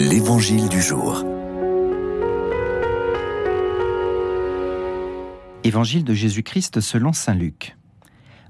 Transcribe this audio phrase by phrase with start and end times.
[0.00, 1.24] L'Évangile du jour.
[5.64, 7.76] Évangile de Jésus-Christ selon Saint Luc.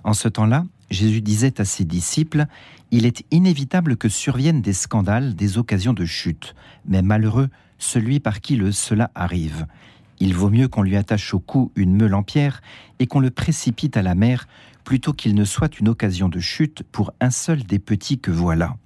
[0.04, 2.44] En ce temps-là, Jésus disait à ses disciples,
[2.90, 6.54] Il est inévitable que surviennent des scandales, des occasions de chute,
[6.86, 9.66] mais malheureux celui par qui le cela arrive.
[10.20, 12.60] Il vaut mieux qu'on lui attache au cou une meule en pierre
[12.98, 14.46] et qu'on le précipite à la mer,
[14.84, 18.76] plutôt qu'il ne soit une occasion de chute pour un seul des petits que voilà.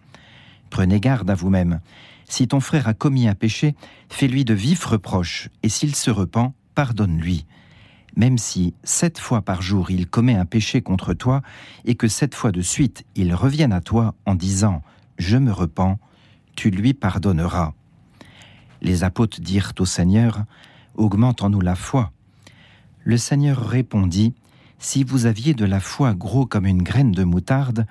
[0.71, 1.81] Prenez garde à vous-même.
[2.29, 3.75] Si ton frère a commis un péché,
[4.08, 7.46] fais-lui de vifs reproches, et s'il se repent, pardonne-lui.
[8.17, 11.43] Même si sept fois par jour il commet un péché contre toi,
[11.85, 14.76] et que sept fois de suite il revienne à toi en disant⁇
[15.18, 15.93] Je me repens⁇
[16.54, 17.72] tu lui pardonneras.
[18.82, 20.39] Les apôtres dirent au Seigneur⁇
[20.95, 22.12] Augmente en nous la foi.
[23.04, 24.29] Le Seigneur répondit⁇
[24.79, 27.86] Si vous aviez de la foi gros comme une graine de moutarde,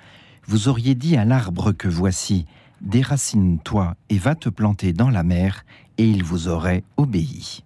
[0.46, 2.46] vous auriez dit à l'arbre que voici,
[2.82, 5.64] déracine-toi et va te planter dans la mer,
[5.98, 7.64] et il vous aurait obéi.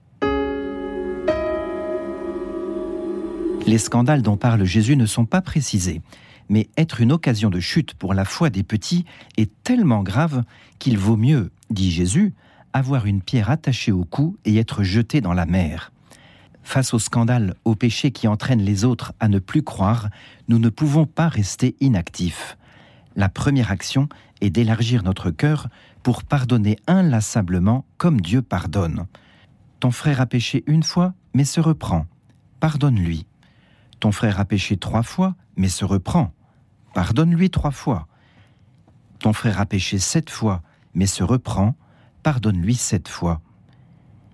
[3.66, 6.00] Les scandales dont parle Jésus ne sont pas précisés,
[6.48, 9.04] mais être une occasion de chute pour la foi des petits
[9.36, 10.44] est tellement grave
[10.78, 12.32] qu'il vaut mieux, dit Jésus,
[12.72, 15.92] avoir une pierre attachée au cou et être jeté dans la mer.
[16.62, 20.08] Face au scandale, au péché qui entraîne les autres à ne plus croire,
[20.48, 22.56] nous ne pouvons pas rester inactifs
[23.16, 24.08] la première action
[24.40, 25.68] est d'élargir notre cœur
[26.02, 29.06] pour pardonner inlassablement comme Dieu pardonne.
[29.80, 32.06] Ton frère a péché une fois, mais se reprend.
[32.60, 33.26] Pardonne-lui.
[34.00, 36.32] Ton frère a péché trois fois, mais se reprend.
[36.94, 38.06] Pardonne-lui trois fois.
[39.18, 40.62] Ton frère a péché sept fois,
[40.94, 41.74] mais se reprend.
[42.22, 43.40] Pardonne-lui sept fois.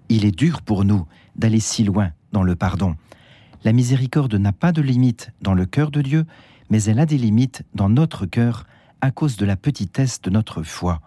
[0.09, 2.97] Il est dur pour nous d'aller si loin dans le pardon.
[3.65, 6.27] La miséricorde n'a pas de limite dans le cœur de Dieu,
[6.71, 8.67] mais elle a des limites dans notre cœur
[9.01, 11.01] à cause de la petitesse de notre foi.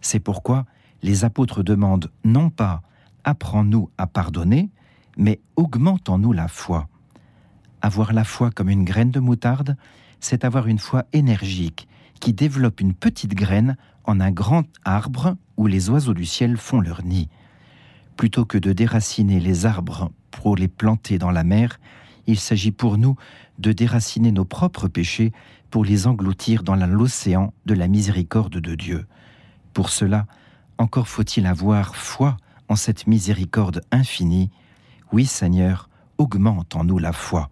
[0.00, 0.66] C'est pourquoi
[1.02, 2.82] les apôtres demandent non pas
[3.24, 4.70] apprends-nous à pardonner,
[5.16, 6.88] mais augmentons-nous la foi.
[7.82, 9.76] Avoir la foi comme une graine de moutarde,
[10.18, 11.88] c'est avoir une foi énergique
[12.20, 16.80] qui développe une petite graine en un grand arbre où les oiseaux du ciel font
[16.80, 17.28] leur nid.
[18.16, 21.78] Plutôt que de déraciner les arbres pour les planter dans la mer,
[22.26, 23.16] il s'agit pour nous
[23.58, 25.32] de déraciner nos propres péchés
[25.70, 29.06] pour les engloutir dans l'océan de la miséricorde de Dieu.
[29.74, 30.26] Pour cela,
[30.78, 32.36] encore faut-il avoir foi
[32.68, 34.50] en cette miséricorde infinie.
[35.12, 35.88] Oui Seigneur,
[36.18, 37.44] augmente en nous la foi.